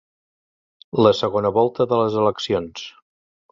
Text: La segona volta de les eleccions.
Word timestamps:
La 1.07 1.11
segona 1.19 1.53
volta 1.59 1.89
de 1.93 2.01
les 2.01 2.19
eleccions. 2.25 2.85